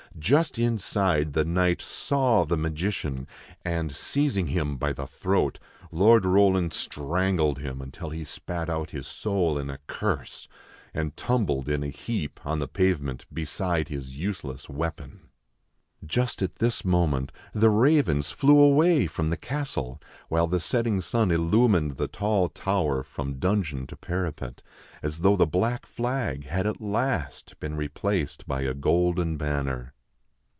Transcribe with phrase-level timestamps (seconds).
[0.19, 3.27] Just inside the Knight saw the magician;
[3.65, 5.57] and, seizing him by the throat,
[5.89, 10.47] Lord Roland strangled him until he spat out his soul in a curse,
[10.93, 15.21] and tumbled in a heap on the pavement beside his useless weapon.
[16.05, 19.99] Just at this moment the ravens flew away from the castle,
[20.29, 24.61] while the setting sun illumined the tall tower from dungeon to parapet,
[25.01, 29.95] as though the black flag had at last been replaced by a golden banner.